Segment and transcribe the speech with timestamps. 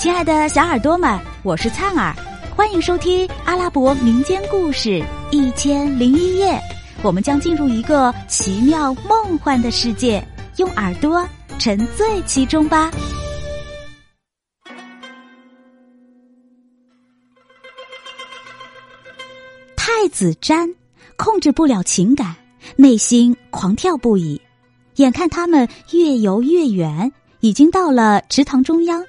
[0.00, 2.16] 亲爱的小耳朵们，我是灿儿，
[2.56, 4.88] 欢迎收听阿拉伯民间故事
[5.30, 6.52] 《一千零一夜》。
[7.02, 10.26] 我们将进入一个奇妙梦幻的世界，
[10.56, 11.22] 用耳朵
[11.58, 12.90] 沉醉其中吧。
[19.76, 20.66] 太子瞻
[21.16, 22.34] 控制不了情感，
[22.74, 24.40] 内心狂跳不已。
[24.96, 29.04] 眼看他们越游越远，已经到了池塘中央，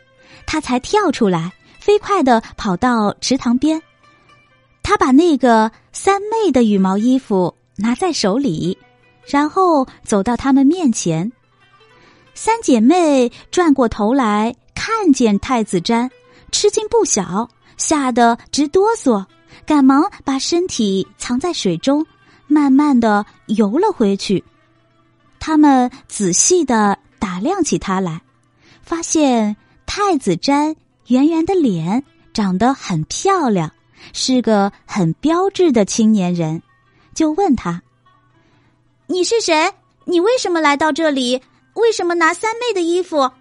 [0.45, 3.81] 他才跳出来，飞快的跑到池塘边。
[4.83, 8.77] 他把那个三妹的羽毛衣服拿在手里，
[9.25, 11.31] 然后走到他们面前。
[12.33, 16.09] 三姐妹转过头来，看见太子瞻，
[16.51, 19.25] 吃惊不小，吓得直哆嗦，
[19.65, 22.05] 赶忙把身体藏在水中，
[22.47, 24.43] 慢慢的游了回去。
[25.39, 28.21] 他们仔细的打量起他来，
[28.81, 29.55] 发现
[29.85, 30.75] 太子瞻
[31.07, 32.03] 圆圆的脸
[32.33, 33.71] 长得很漂亮，
[34.13, 36.61] 是个很标致的青年人，
[37.13, 37.81] 就问他
[39.07, 39.73] ：“你是谁？
[40.05, 41.41] 你为什么来到这里？
[41.73, 43.31] 为什么拿三妹的衣服？”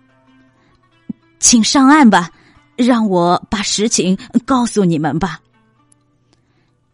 [1.39, 2.31] 请上岸吧，
[2.77, 5.41] 让我把实情告诉你们吧。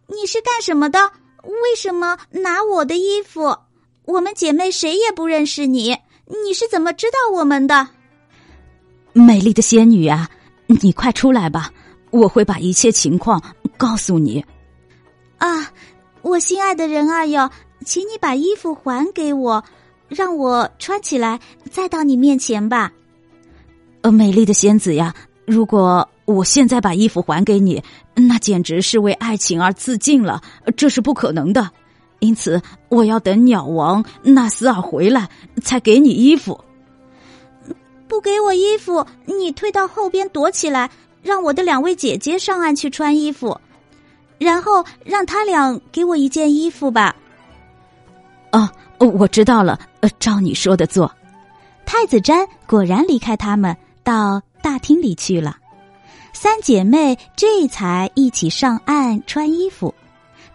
[0.07, 0.99] 你是干什么的？
[1.43, 3.57] 为什么拿我的衣服？
[4.05, 7.89] 我们姐妹谁也不认识你，你是怎么知道我们的？
[9.17, 10.29] 美丽的仙女啊，
[10.67, 11.71] 你快出来吧，
[12.11, 13.43] 我会把一切情况
[13.79, 14.45] 告诉你。
[15.39, 15.73] 啊，
[16.21, 17.51] 我心爱的人儿哟，
[17.83, 19.65] 请你把衣服还给我，
[20.09, 22.93] 让我穿起来，再到你面前吧。
[24.03, 25.15] 呃，美丽的仙子呀，
[25.47, 27.83] 如果我现在把衣服还给你，
[28.15, 30.43] 那简直是为爱情而自尽了，
[30.77, 31.71] 这是不可能的。
[32.19, 35.31] 因此，我要等鸟王纳斯尔回来
[35.63, 36.61] 才给你衣服。
[38.09, 40.91] 不给我衣服，你退到后边躲起来，
[41.23, 43.61] 让我的两位姐姐上岸去穿衣服，
[44.39, 47.15] 然后让他俩给我一件衣服吧。
[48.53, 51.13] 哦，我知道了，呃照你说的做。
[51.85, 55.57] 太子瞻果然离开他们，到大厅里去了。
[56.33, 59.95] 三姐妹这才一起上岸穿衣服。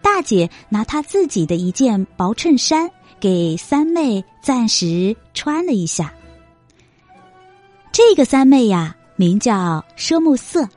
[0.02, 2.90] 大姐拿她自己的一件薄衬衫
[3.20, 6.14] 给三妹暂时穿了一下。
[7.92, 10.68] 这个三妹呀，名叫奢木色，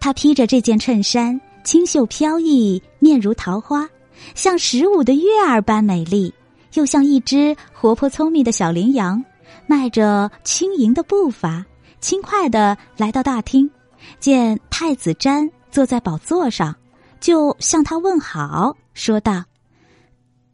[0.00, 3.88] 她披着这件衬衫，清秀飘逸，面如桃花，
[4.34, 6.32] 像十五的月儿般美丽，
[6.72, 9.22] 又像一只活泼聪明的小羚羊，
[9.66, 11.64] 迈着轻盈的步伐，
[12.00, 13.70] 轻快的来到大厅，
[14.18, 16.74] 见太子瞻坐在宝座上。
[17.20, 19.44] 就向他问好，说道：“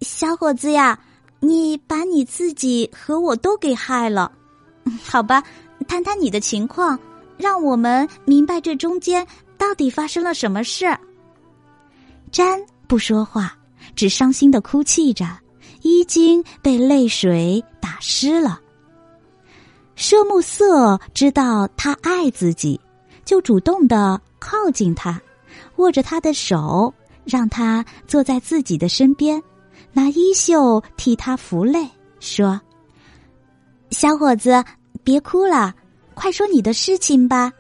[0.03, 1.01] 小伙子呀，
[1.41, 4.31] 你把你自己和我都给害了，
[5.03, 5.43] 好吧？
[5.89, 6.99] 谈谈你的情况，
[7.37, 9.27] 让我们明白这中间
[9.59, 10.87] 到底发生了什么事。”
[12.31, 13.57] 詹不说话，
[13.97, 15.27] 只伤心的哭泣着，
[15.83, 18.61] 衣襟被泪水打湿了。
[19.97, 22.81] 舍木色知道他爱自己，
[23.25, 25.21] 就主动的靠近他。
[25.77, 26.93] 握着他的手，
[27.25, 29.43] 让他坐在自己的身边，
[29.93, 31.89] 拿衣袖替他拂泪，
[32.21, 32.61] 说
[33.91, 34.63] ：“小伙子，
[35.11, 35.75] 别哭了，
[36.15, 37.53] 快说你的事情吧。”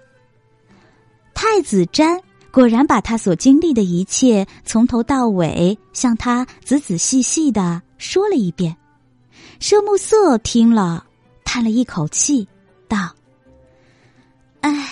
[1.34, 2.20] 太子瞻
[2.52, 8.76] 果然把他所经历的一切从头到尾向他仔仔细细的说了一遍。
[9.58, 11.04] 舍木色听了，
[11.44, 12.46] 叹了一口气，
[12.86, 13.12] 道
[14.62, 14.88] ：“唉，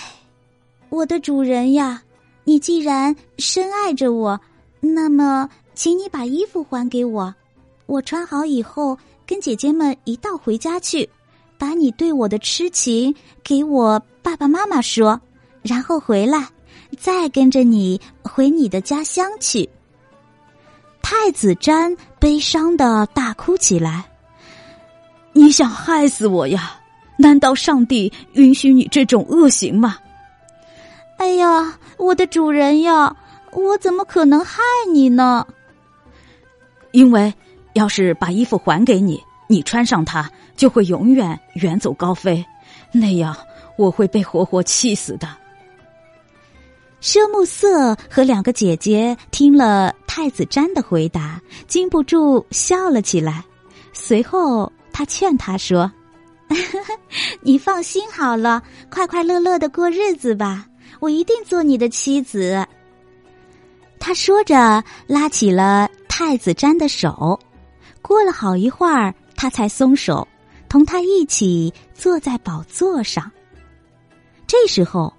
[0.89, 2.03] 我的主人呀。”
[2.43, 4.41] 你既然深爱着我，
[4.81, 7.33] 那么，请你把衣服还给我。
[7.85, 11.07] 我穿好以后，跟姐姐们一道回家去，
[11.59, 15.19] 把你对我的痴情给我爸爸妈妈说，
[15.61, 16.47] 然后回来，
[16.97, 19.69] 再跟着你回你的家乡去。
[21.01, 24.05] 太子瞻悲伤的大哭起来。
[25.33, 26.79] 你想害死我呀？
[27.17, 29.97] 难道上帝允许你这种恶行吗？
[31.17, 33.13] 哎呀，我的主人呀，
[33.51, 34.61] 我怎么可能害
[34.93, 35.45] 你呢？
[36.91, 37.33] 因为
[37.73, 42.45] 要是把衣服还给你，你穿上它就会永远远走高飞，
[42.91, 43.33] 那样
[43.77, 45.25] 我会被活活气死的。
[46.99, 53.41] 奢暮色和两个姐姐听了太子瞻的回答，禁不住笑了起来。
[53.93, 55.89] 随后，他劝他说
[57.39, 58.61] ：“你放心好了，
[58.91, 60.65] 快快乐乐的过日子吧。”
[60.99, 62.67] 我一定做你的妻子。
[63.97, 67.39] 他说着，拉起了太子瞻的手。
[68.01, 70.27] 过了好一会儿，他才松手，
[70.69, 73.29] 同他一起坐在宝座上。
[74.47, 75.13] 这时候，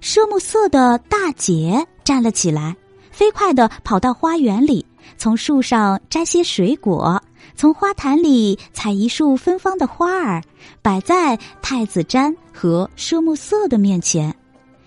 [0.00, 2.76] 奢木色的大姐站了起来，
[3.10, 4.86] 飞快的跑到花园里，
[5.18, 7.22] 从树上摘些水果，
[7.54, 10.42] 从花坛里采一束芬芳的花儿，
[10.80, 14.34] 摆在太子瞻和奢木色的面前。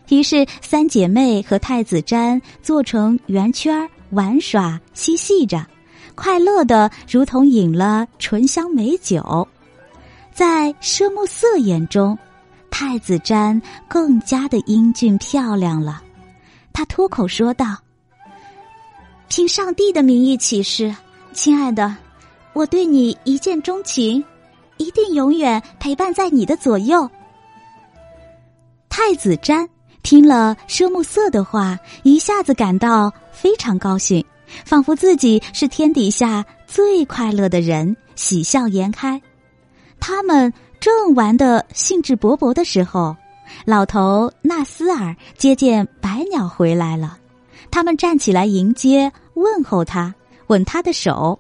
[0.10, 5.66] 于是，三姐妹和太子瞻做成圆圈玩耍嬉戏着，
[6.14, 9.48] 快乐的如同饮了醇香美酒。
[10.34, 12.18] 在奢木色眼中，
[12.72, 16.02] 太子瞻更加的英俊漂亮了。
[16.74, 17.78] 他脱口说道
[19.30, 20.94] ：“凭上帝的名义起誓，
[21.34, 21.96] 亲爱的，
[22.54, 24.24] 我对你一见钟情，
[24.78, 27.08] 一定永远陪伴在你的左右。”
[28.90, 29.68] 太子瞻
[30.02, 34.26] 听了奢木色的话，一下子感到非常高兴，
[34.66, 39.22] 仿佛自己是天底下最快乐的人，喜笑颜开。
[40.06, 40.52] 他们
[40.82, 43.16] 正玩得兴致勃勃的时候，
[43.64, 47.18] 老头纳斯尔接见白鸟回来了。
[47.72, 50.14] 他们站起来迎接问候他，
[50.48, 51.40] 吻他的手。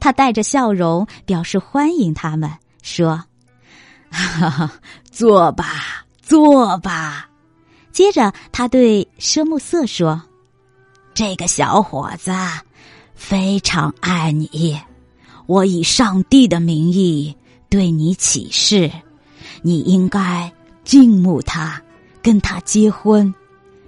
[0.00, 2.50] 他带着笑容表示欢迎他们，
[2.80, 3.22] 说
[4.10, 4.72] ：“哈哈，
[5.10, 7.28] 坐吧，坐吧。”
[7.92, 10.22] 接着他对奢木色说
[11.12, 12.32] ：“这个小伙子
[13.14, 14.80] 非常爱你，
[15.44, 17.36] 我以上帝的名义。”
[17.72, 18.92] 对你起誓，
[19.62, 20.52] 你应该
[20.84, 21.80] 敬慕他，
[22.22, 23.32] 跟他结婚，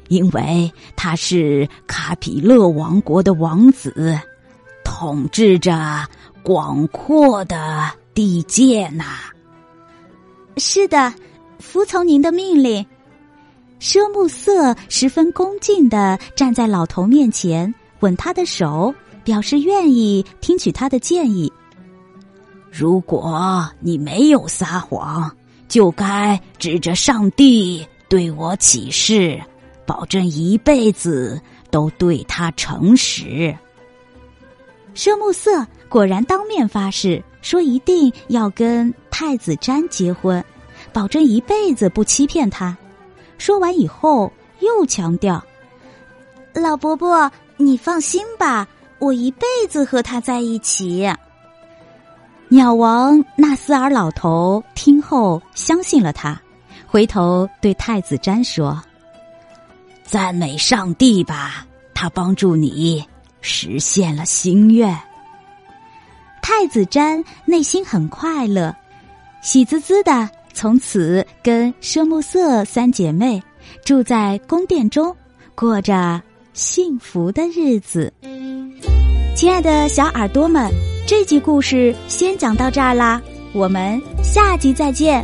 [0.08, 4.18] 因为他是卡皮勒王国的王子，
[4.86, 6.02] 统治着
[6.42, 9.04] 广阔的地界呐。
[10.56, 11.12] 是的，
[11.58, 12.86] 服从您的命令。
[13.80, 18.94] 奢木色十分恭敬的站在老头面前，吻他的手，
[19.24, 21.52] 表示愿意听取他的建议。
[22.76, 25.30] 如果你没有撒谎，
[25.68, 29.40] 就该指着上帝对我起誓，
[29.86, 31.40] 保证一辈子
[31.70, 33.56] 都对他诚实。
[34.92, 40.44] 奢木色果然当面发誓，说一定要跟太子瞻结婚，
[40.92, 42.76] 保证一辈子不欺骗他。
[43.38, 45.40] 说完以后，又强调
[46.52, 48.66] ：“老伯伯，你放心吧，
[48.98, 51.08] 我一辈子和他在一起。”
[52.54, 56.40] 鸟王纳斯尔老头听后相信了他，
[56.86, 58.80] 回头对太子瞻说
[60.06, 63.04] ：“赞美上帝吧，他帮助你
[63.40, 64.96] 实现了心愿。”
[66.40, 68.72] 太子瞻内心很快乐，
[69.42, 73.42] 喜滋滋的，从此跟奢木色三姐妹
[73.84, 75.12] 住在宫殿中，
[75.56, 76.22] 过着
[76.52, 78.12] 幸福的日子。
[79.34, 80.93] 亲爱的小耳朵们。
[81.06, 83.20] 这集故事先讲到这儿啦，
[83.52, 85.22] 我们下集再见。